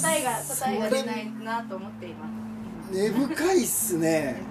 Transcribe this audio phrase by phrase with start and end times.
[0.00, 2.26] 答えが答えが出ないなと思っていま
[2.90, 2.96] す。
[2.96, 4.42] 根深いっすね。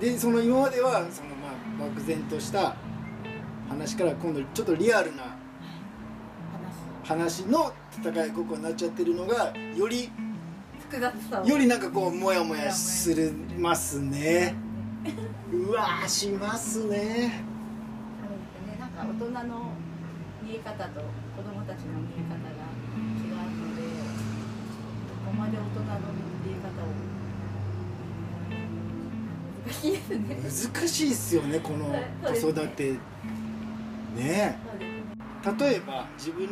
[0.00, 2.74] でその今まではそのまあ漠然とした
[3.68, 5.36] 話から今度ちょっとリアルな
[7.04, 7.42] 話。
[7.42, 10.10] の戦いごっこになっちゃってるのがより
[10.80, 11.46] 複雑さを。
[11.46, 14.54] よりなんかこうモヤモヤするますね。
[15.52, 17.44] うわーしますね。
[18.96, 19.72] 大人の
[20.42, 21.00] 見え方と
[21.36, 22.48] 子供たちの見え方が
[23.20, 23.93] 違うのでど
[25.24, 25.86] こまで大人の
[26.44, 26.86] 見え方を。
[29.66, 30.36] 難しいですね。
[30.76, 31.86] 難しいっすよねこの
[32.22, 32.92] 子育て
[34.16, 34.58] ね
[35.42, 36.48] そうです例えば自分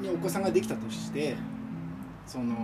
[0.00, 1.36] にお子さんができたとして
[2.26, 2.54] その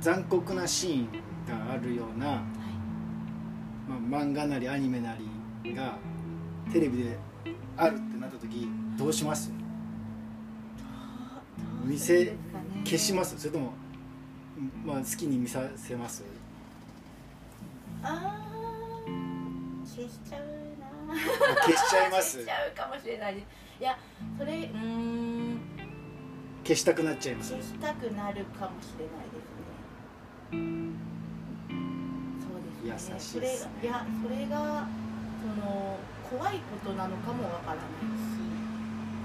[0.00, 1.08] 残酷なシーン
[1.46, 2.38] があるような、はい。
[4.08, 5.16] まあ、漫画なりアニメな
[5.62, 5.96] りが
[6.72, 7.18] テレビで
[7.76, 8.68] あるってなった時
[8.98, 9.50] どうします？
[11.84, 12.34] 見せ
[12.84, 13.38] 消します？
[13.38, 13.72] それとも、
[14.84, 16.24] まあ、好きに見させます？
[18.02, 20.42] あー消しちゃう
[20.80, 21.14] な。
[21.62, 22.38] 消しちゃいます？
[22.38, 23.38] 消しちゃうかもしれない。
[23.38, 23.42] い
[23.80, 23.98] や
[24.38, 25.58] それうーん。
[26.64, 27.52] 消したくなっちゃいます？
[27.52, 29.52] 消したくなるかもしれないです
[30.52, 30.64] ね。
[32.40, 32.52] そう
[32.94, 33.14] ですね。
[33.14, 33.70] 優しいですね。
[33.80, 34.88] それがいやそれが
[35.42, 35.98] その
[36.30, 38.43] 怖いことなのかもわからないし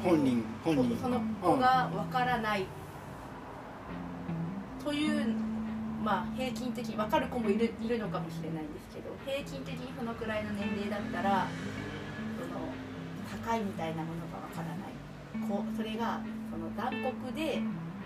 [0.04, 0.98] 本人本人。
[0.98, 2.66] その子がわからない。
[4.84, 5.36] という
[6.04, 11.48] まあ平均的分かる子もいるいるのかもしれないんですけど平均的にそのくらいの年齢だったら
[12.40, 12.62] その
[13.46, 15.50] 高いみたいなものがわからない。
[15.50, 17.62] こそれがその残酷で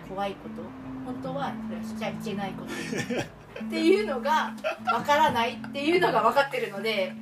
[0.08, 0.62] 怖いこと。
[1.04, 2.72] 本当はそれはしちゃいけないこと。
[3.64, 4.52] っていうのが
[4.92, 7.14] わからないっていうのが分かってるので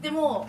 [0.00, 0.46] でも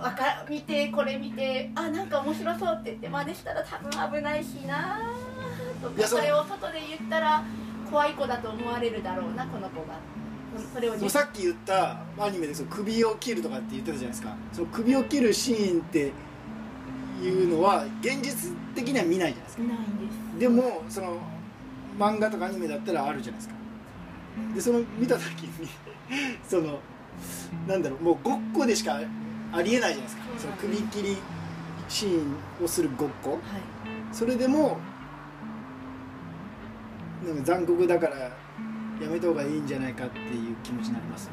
[0.00, 5.00] わか見てこれ見てあなんか面白そうって言って真似したら多分危ないしな
[5.82, 7.44] とかそそれを外で言ったら
[7.90, 9.98] 怖い子だと思われるだろうなこの子が。
[10.74, 14.34] それをさっき言ったアニメでその首を切るとかって言ってたじゃないですか。
[14.52, 16.12] その首を切るシーンって
[17.22, 19.62] いうのは現実的には見ないじゃないですか。
[19.62, 20.38] ないんです。
[20.40, 21.18] でもその
[21.98, 23.54] 漫画とかアニメだったらあるじゃないですか。
[24.54, 25.68] でその見た時に
[26.48, 26.78] その
[27.68, 29.00] なんだろうもうごっこでしか
[29.52, 30.22] ありえないじゃないですか。
[30.38, 31.16] その首切り
[31.88, 33.30] シーンをするごっこ。
[33.32, 33.40] はい。
[34.12, 34.78] それでも
[37.26, 38.30] なんか残酷だからや
[39.10, 41.30] めた方がいいんじゃないかっていう気持ちになります？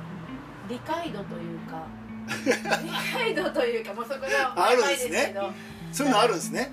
[0.69, 1.87] 理解度というか
[2.83, 5.27] 理解度というかもうそこがあるんですね。
[5.29, 5.51] けど
[5.93, 6.71] そういうのあるんですね。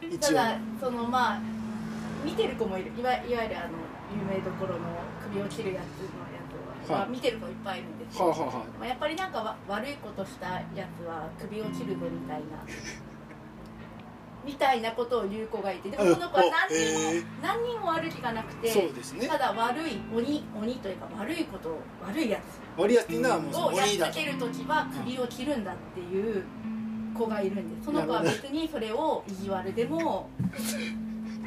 [0.00, 0.34] た一応。
[0.36, 1.40] だそのまあ
[2.24, 2.92] 見てる子もいる。
[2.98, 3.78] いわいわゆるあの
[4.12, 4.80] 有名どころの
[5.30, 7.06] 首を切るやつのやつは、はい。
[7.06, 8.06] まあ見てる子いっぱいいるんで。
[8.10, 8.46] すけど、はあは
[8.78, 12.64] まあ、やっぱりなんかわ悪いことしたやつは首を切るぞみたいな。
[14.44, 15.90] みたいなことを言う子がいて。
[15.90, 19.28] でもその子は何にも、え何にも悪気がなくあてね。
[19.28, 22.40] ただ悪い鬼鬼というか悪いことを悪いや
[22.76, 26.44] 割りやっていうのはもうそのつをやっつける時は首を切るんだっていう
[27.16, 27.80] 子がいるんで。
[27.80, 30.28] すその子は別にそれを意地悪でも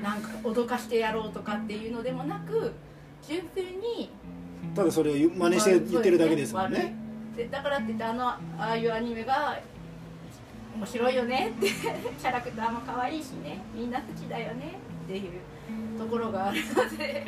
[0.06, 2.72] なんか脅かしてやろうとかっていうのでもなく
[3.28, 4.12] 純粋に
[4.76, 6.96] ただそれを真似して言ってるだけですもんね。
[7.36, 9.58] でだからって言ってあのああいうアニメが
[10.76, 11.70] 面白いよねって
[12.22, 14.74] キャラクターも可愛いしねみんな好きだよね
[15.06, 17.26] っていうところがあるので。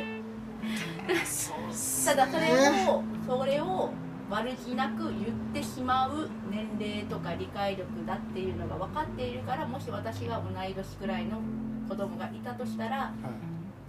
[2.04, 2.52] ただそれ
[2.86, 3.90] をそれを
[4.30, 5.14] 悪気なく言っ
[5.54, 11.38] てしまう年齢とか理解力だっていうのが分かっているからもし私が同い年くらいの
[11.88, 13.12] 子供がいたとしたらは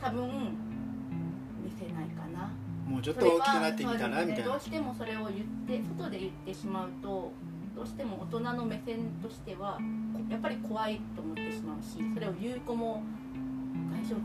[0.01, 0.27] 多分
[1.63, 2.51] 見せないかな。
[2.87, 4.51] い、もうちょっと大きくなってみたらそれはみたいな。
[4.51, 7.33] どうしてもそれを言って外で言ってしまうと
[7.75, 9.79] どうしても大人の目線としては
[10.13, 13.03] こやっぱり怖いと思ってしまうしそれを言う子も
[13.91, 14.21] 大丈夫っ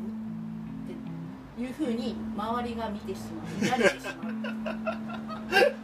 [1.57, 5.75] ていうふうに周りが見てしまう見られてしまう。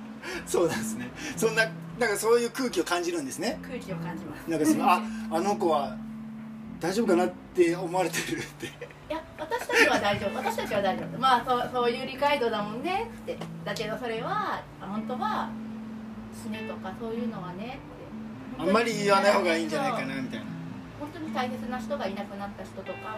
[0.47, 1.11] そうなんですね。
[1.37, 1.65] そんな
[1.99, 3.59] なんかそういう空気を感じるんですね。
[3.63, 4.51] 空気を感じます。
[4.51, 5.97] なんかそのああの子は
[6.81, 7.35] 大丈夫かなって
[7.77, 8.67] 思われてるって。
[8.67, 8.71] い
[9.09, 10.37] や私たちは大丈夫。
[10.37, 11.19] 私たちは大丈夫。
[11.19, 13.11] まあそうそういう理解度だもんね。
[13.23, 13.37] って。
[13.65, 15.51] だけどそれは本当は
[16.31, 17.79] 死ねとかそういうのはね
[18.59, 18.63] って。
[18.63, 20.47] あんまり言わない方がいいんじゃないかなみたいな。
[21.01, 23.17] 本当に大切な人がいなくなった人とか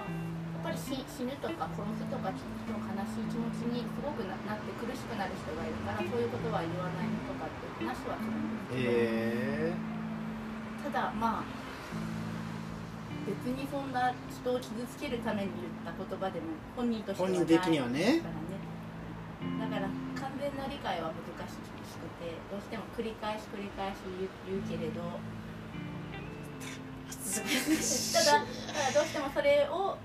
[0.62, 9.74] やっぱり死死ぬとか殺すとか聞くと悲しい気持ちにすごくななって苦しくなる人がいるからそういうことは言わないとかって話はするんですけど、へえ
[10.86, 11.61] ただまあ
[13.26, 16.46] 別にそんな人を傷つけるために言った言葉でも
[16.76, 18.22] 本人としてはないからね。
[19.58, 21.56] だから完全な理解は難し
[21.98, 23.98] くてどうしても繰り返し繰り返し
[24.46, 25.02] 言うけれど。
[27.32, 29.96] ただただどうしてもそれを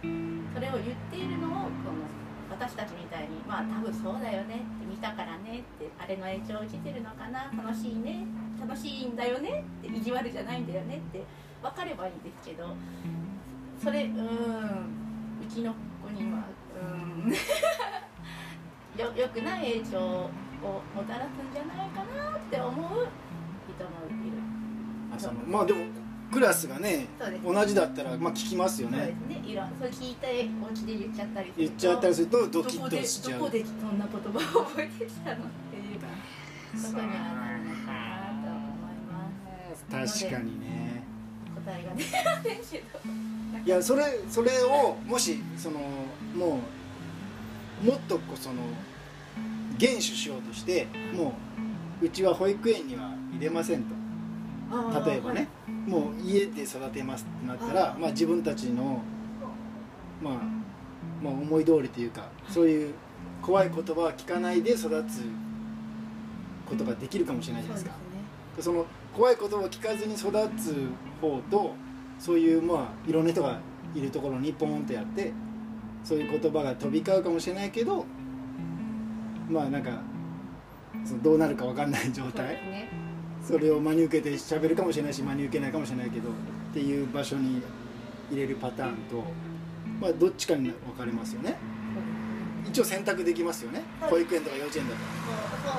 [0.00, 2.08] それを言っているのをこの
[2.50, 8.24] 私たちみたいにまあ多分そうだよねって見たからねってあれの影響を受けてるのかな楽しいね
[8.58, 11.22] 楽しいんだよねって意地悪じゃないんだよねって
[11.62, 12.74] 分かればいいんですけど
[13.82, 14.16] それうーん。
[15.40, 15.72] うちの
[16.02, 16.38] 子には
[16.74, 17.32] うーん。
[18.98, 20.30] よよくない影響を
[20.94, 23.90] もたらすんじゃないかなって思う人も
[24.26, 24.38] いる。
[25.14, 25.84] あそのまあでも
[26.32, 27.44] クラスがねそうです。
[27.44, 29.48] 同じだったらまあ聞きますよそうでねすね。
[29.48, 33.38] いろそれ聞いてお家で言っちゃったり言っちゃったりするとドキッどことでしちゃう。
[33.38, 36.02] どこでそんな言葉を覚えてきたのっていうこ
[36.92, 40.20] とにはなるのかなと思います。
[40.20, 41.04] 確かにね
[41.68, 42.58] 答えが出ません。
[42.70, 42.98] けど
[43.64, 45.80] いやそれそれをもしその
[46.34, 46.60] も
[47.82, 48.56] うもっとこうその
[49.76, 51.34] 厳守しようとしても
[52.00, 53.98] ううちは保育園には入れませんと。
[55.06, 55.48] 例えばね、
[55.86, 59.00] もう家で育てますってなったら、まあ、自分たちの、
[60.22, 60.34] まあ、
[61.22, 62.94] まあ思い通りというかそういう
[63.40, 65.22] 怖い言葉は聞かないで育つ
[66.68, 68.08] ことができるかもしれないじゃないですか。
[68.60, 68.84] その
[69.18, 70.76] 怖い言葉を聞かずに育つ
[71.20, 71.74] 方と
[72.20, 73.58] そういうまあいろんな人が
[73.92, 75.32] いるところにポンとやって
[76.04, 78.06] そういう言葉が飛び交うかもしれないけど
[79.50, 80.00] まあなんか
[81.04, 82.46] そのどうなるか分かんない状態。
[82.46, 82.88] ね
[83.42, 86.32] それを真に受けて喋るかもしれないし真に受けないかもしれないけどっ
[86.74, 87.62] ていう場所に
[88.30, 89.24] 入れるパターンと
[90.00, 91.56] まあどっちかに分かれますよね。
[92.68, 93.82] 一応選択できますよね。
[94.00, 94.10] はい。
[94.10, 94.96] 保育園とか幼稚園だっ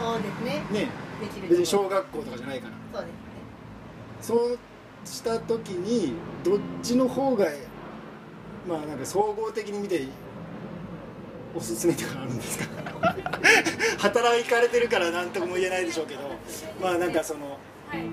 [0.02, 0.82] そうですね。
[0.82, 0.90] ね。
[1.48, 3.00] 別に小学校とかじゃないから。
[3.00, 3.14] そうです。
[3.14, 3.29] ね
[4.22, 4.58] そう
[5.06, 6.14] した時に
[6.44, 7.46] どっちの方が
[8.68, 10.06] まあなんか総合的に見て
[11.56, 12.66] おすすめとかあるんですか？
[14.00, 16.22] 働かれてるから何とも言えないでしょうけど
[16.82, 17.58] まあなんかその
[17.88, 18.04] はい。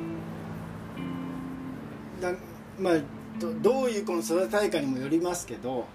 [2.23, 2.32] だ
[2.79, 2.94] まあ
[3.38, 5.87] どどういうこの育てたいかにもよりますけど、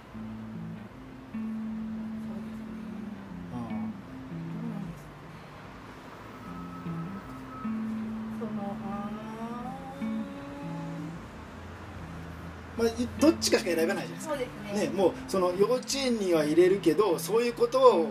[13.42, 14.34] ちかしか選べないじゃないですか。
[14.36, 14.88] ーそうですね。
[14.88, 18.08] ね、もうその幼稚園には入れるけどそういうことを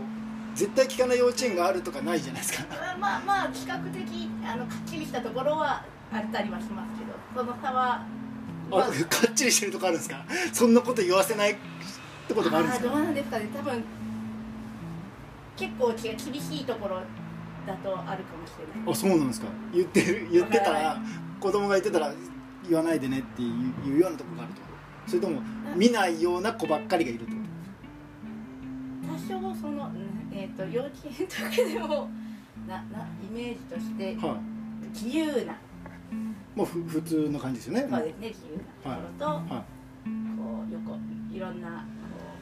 [0.54, 2.66] 絶対聞かない幼稚園があるとかないじゃないですか。
[2.98, 8.04] まあまあ比較的あのかっちりしたところはあったりはしますけどその差は
[8.72, 8.90] あか
[9.30, 10.24] っちりしてるとこあるんですか？
[10.52, 11.56] そんなこと言わせないっ
[12.26, 12.86] てことがあるんですか？
[12.88, 13.48] ーどうなんですかね。
[13.54, 13.84] 多分
[15.56, 17.02] 結構厳しいところ
[17.66, 18.92] だとあるかもしれない。
[18.92, 19.46] あそうなんですか。
[19.72, 21.02] 言ってる言ってたはら
[21.38, 22.12] 子供が言ってたら
[22.68, 24.60] 言わないでねっていういうようなところがあると
[25.06, 25.40] それとも
[25.76, 27.38] 見ないような子ばっかりがいるってこ
[29.06, 32.08] 多少その、うんえー、と幼稚園とかでも
[32.66, 34.60] ななイメージとしてとはい。
[34.92, 35.56] 自由な。
[36.54, 37.86] もうふ普通の感じですよね。
[37.90, 39.64] そうですね自由なところと、は
[40.36, 40.98] こう横
[41.32, 41.84] いろんなこ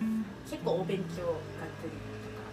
[0.01, 2.49] う結構お勉強がっつりとか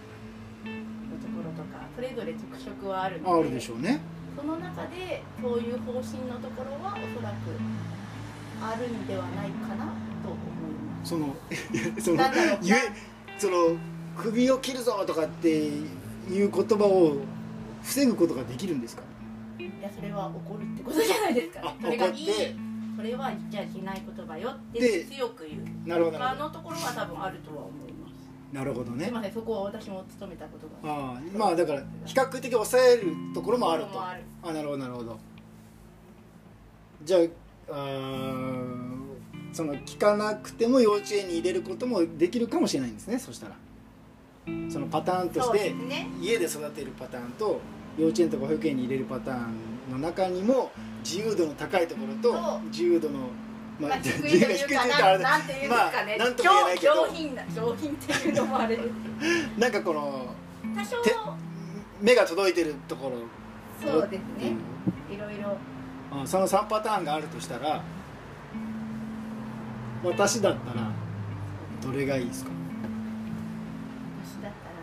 [0.68, 4.00] のところとかそれぞれ特色はあるのであるでしょうね。
[4.36, 7.56] その中でそういう方針のところはおそらく
[8.62, 9.95] あるんではないかな。
[11.06, 11.36] その
[12.00, 12.80] そのなんだろう言え
[13.38, 13.78] その
[14.18, 15.90] 首を切るぞとかっていう
[16.30, 17.18] 言葉を
[17.84, 19.04] 防ぐことができるんですか？
[19.60, 21.62] いやそれは怒るってことじゃないですか。
[21.64, 21.76] あ。
[21.82, 22.26] それがいい。
[22.26, 22.56] 怒って。
[22.98, 25.88] それは言っちゃいけない言葉よってで強く言う。
[25.88, 28.14] なるほどなるほ他のところは多分あるとは思います。
[28.54, 29.04] どなるほどね。
[29.06, 30.94] すみませんそこは私も勤めたことが。
[30.94, 33.90] ああまあだから比較的抑えるところもあると。
[33.90, 34.02] も
[34.44, 35.20] あなるほどなるほど。
[37.04, 37.22] じゃあ
[37.70, 38.75] あー
[39.56, 43.56] その聞かなくても幼稚園に入れることもできるかもしれないんですねそしたら。
[44.70, 45.74] そのパターンとして。
[46.20, 47.62] 家で育てるパターンと
[47.98, 50.72] 幼稚園とか保育園に入れるパターンの中にも
[51.06, 53.20] 自由度の高いところと自由度の
[53.80, 56.94] ままあ、低いと自由がいうか低いというかななんていうんですかね、とも言えないけど。
[56.94, 58.76] 上上品な上品っていうのもあれ。
[58.76, 60.36] で すなんかこの
[60.76, 61.16] 多少て
[62.02, 63.16] 目が届いてるところ。
[63.90, 64.54] そうですね、
[65.10, 65.58] いろいろ
[66.12, 67.82] あその3パターンがあるとしたら
[70.06, 70.92] 私だったら
[71.82, 72.52] どれがいいですか？
[74.24, 74.76] 私だったら、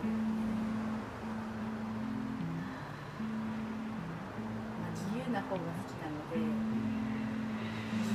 [4.79, 6.37] まあ、自由な方が好きなので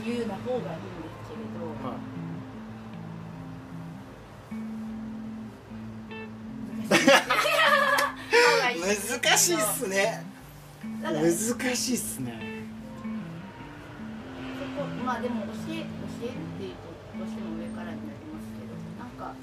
[0.06, 1.74] 自由な方がいいんですけれど、
[9.20, 10.24] 難しいっすね。
[11.02, 12.32] 難しいっすね。
[15.04, 15.84] まあでも教え教
[16.22, 16.87] えるっていうと
[17.18, 19.34] どうしても上からになりますけどなんか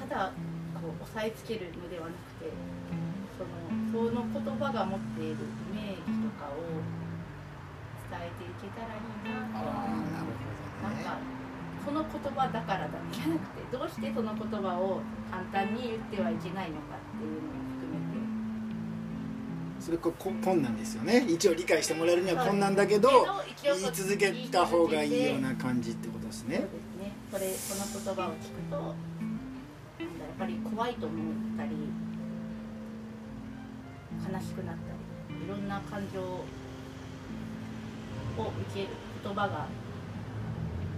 [0.00, 0.32] ただ
[0.74, 2.50] こう押さえつけるのではなくて
[3.38, 5.36] そのその言葉が持っている
[5.70, 6.82] イメージとかを
[8.10, 10.66] 伝えていけたらいいなとああなるほどね。
[10.82, 11.18] なんか
[11.84, 17.65] この言葉だからだけじゃなくてどうしてその言葉を簡単に言ってはいけないのかっていうのも含めて
[19.86, 21.24] それここ困難ですよね。
[21.28, 23.08] 一応理解してもらえるには困難だけど
[23.62, 26.58] けど言い続けた方がいいような感じってことですそうね。
[26.58, 26.66] です
[26.98, 28.94] ねそれこの言葉を聞くとやっ
[30.40, 31.70] ぱり怖いと思ったり
[34.34, 34.82] 悲しくなった
[35.38, 36.44] りいろんな感情を
[38.42, 38.88] 受ける
[39.22, 39.68] 言葉が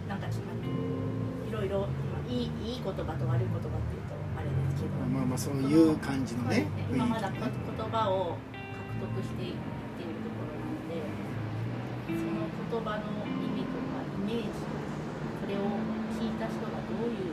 [0.09, 0.69] なんか決まって
[1.47, 1.87] いろいろ、ま
[2.27, 3.45] あ、いいいい言葉と悪い言葉っていう
[4.09, 7.39] とあれですけど、まあまあそういう感じのねそうです今まだ言
[7.93, 8.58] 葉を獲
[9.01, 10.99] 得していっているところなので
[12.09, 15.79] その言葉の意味とかイメージそれを
[16.19, 17.33] 聞いた人がどういう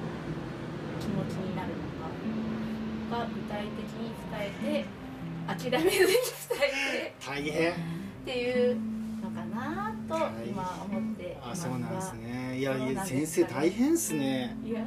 [1.00, 5.06] 気持ちになるのかが具体的に伝えて
[5.48, 6.18] 諦めずに伝
[6.64, 7.52] え気大変。
[7.54, 8.76] てっていう
[9.22, 12.58] のかなとはい今思っていあますそうなんですがね。
[12.60, 14.58] いやいや先生大変っすね。
[14.66, 14.82] いや。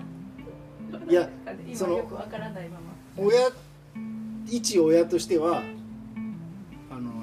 [1.09, 1.29] いや
[1.67, 2.93] 今そのよくわからないまま。
[3.17, 3.51] 親
[4.47, 5.63] 一親としては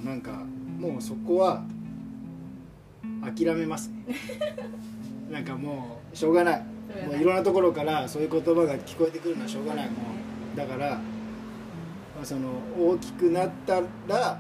[0.06, 0.32] なんか
[0.78, 1.64] もうそこは
[3.24, 4.06] 諦めますね。
[5.32, 6.64] なんかもうしょうがない。
[7.08, 9.94] もういろんなところからそういう言葉が聞こえてくるのはしょうがないも
[10.54, 11.00] うだから、ま
[12.22, 14.40] あ、その大きくなったら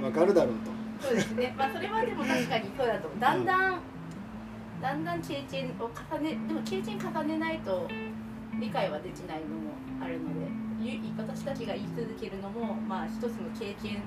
[0.00, 0.70] 分かるだろうと。
[1.08, 3.20] そうですね、まあ、それはでも確かにそうだと思う。
[3.20, 3.80] だんだん、
[4.80, 7.88] だんだん経験を重ねでも経験重ねないと
[8.60, 14.00] 理解はできないのもあるのでゆ私たちが言い続けるのもまあ一つの経験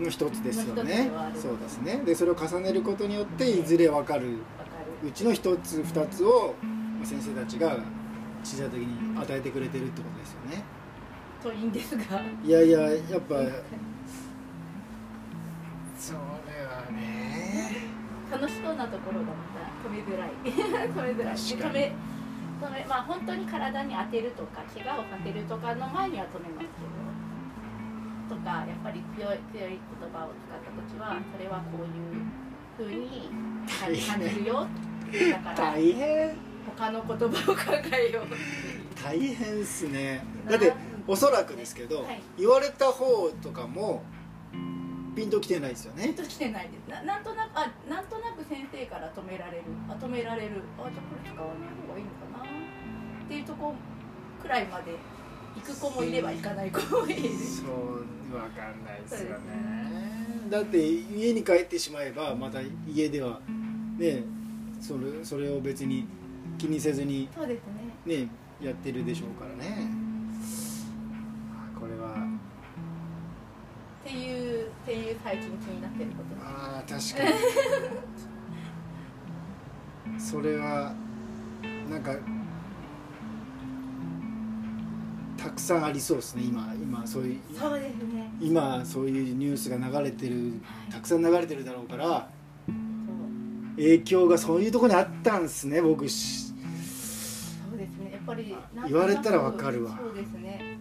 [0.00, 1.10] の一つですよね。
[1.34, 2.02] そうですね。
[2.04, 5.08] でそれを重ねることによっていずれ分かるわかる。
[5.08, 7.78] うちの一つ二つをまあ先生たちが
[8.42, 10.64] 小さい時に与えてくれてるってことですよね。
[11.42, 12.02] といいんですが。
[12.44, 13.36] いやいややっぱ
[15.98, 16.18] それ
[16.66, 17.90] はね。
[18.30, 20.30] 楽しそうなところがまた止めづらい。
[20.44, 21.34] 止めづらい。
[21.34, 21.92] 止め
[22.60, 27.00] 止めまあ本当に体に当てるとか怪我をさせるとかの前には止めますけど
[28.30, 29.80] とかやっぱり強い強い言
[30.14, 32.22] 葉を使った時はそれはこういう
[32.78, 33.28] ふうに
[33.68, 34.68] 感じるよ。
[35.32, 36.36] だから大変
[36.78, 38.26] 他の言葉を考えよう。
[39.02, 40.24] 大変っすね。
[40.48, 40.72] だって
[41.08, 42.22] おそらくですけど、はい。
[42.38, 44.04] 言われた方とかも
[45.16, 46.04] ピンときてないですよね。
[46.04, 46.88] ピンときてないです。
[46.88, 49.64] ななんとなくあなんとなく先生から止められる。
[49.88, 50.62] あ止められる。
[50.78, 52.50] あじゃあこれ使わない方がいいのかな。
[53.24, 53.74] っていうとこ
[54.40, 54.92] くらいまで
[55.56, 57.28] 行く子もいれば行かない子もいる。
[57.38, 59.90] そうわかんないですよね。
[60.48, 63.40] だって家に帰ってしまえばまた家では
[63.98, 64.24] ね
[64.80, 66.06] それそれを別に
[66.58, 67.62] 気にせずにそうです
[68.06, 68.24] ね。
[68.24, 68.28] ね
[68.60, 69.88] やってるでしょうからね。
[71.78, 72.14] これは。
[74.04, 76.34] っていうっていう最近気になってること。
[76.34, 77.36] ですあー確か
[80.14, 80.20] に。
[80.20, 80.94] それは
[81.88, 82.16] なんか
[85.42, 86.42] たくさんありそうですね。
[86.44, 88.30] 今今そういうそうですね。
[88.40, 90.52] 今そういうニュースが流れてる
[90.90, 92.28] たくさん流れてるだろうから
[93.76, 96.06] 影響がそういうところにあったんですね僕。
[96.08, 96.54] しそ
[97.74, 98.12] うですね。
[98.12, 98.54] やっぱり
[98.86, 99.98] 言われたらわかるわ。
[99.98, 100.78] そうですね。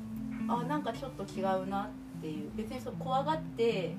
[0.50, 2.52] あなんかちょっと違うなっていう。
[2.58, 3.96] 別にそう怖がって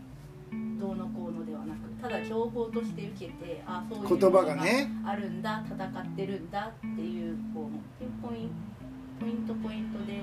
[0.79, 4.91] どうのこうのではなくただ情報として受けてあそういう言葉がね。
[5.07, 10.23] あるんだ戦ってるんだっていうこうポイントポイントで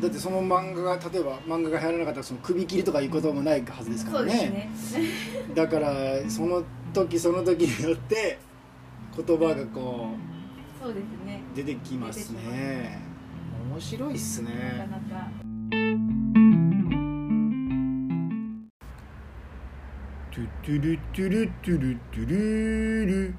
[0.00, 4.34] だってその漫画が例えば漫画が流行らなかったらその首切りとかいうこともないはずですからね。
[4.34, 4.70] ね。
[5.54, 5.94] だから
[6.28, 6.62] その
[6.92, 8.38] 時その時によって
[9.16, 10.10] 言葉がこ
[10.82, 11.42] そうですね。
[11.52, 13.00] う出てきますね。
[13.70, 15.30] 面白いっすなかねなか。
[20.30, 23.34] トゥトゥルトゥルトゥルトゥルル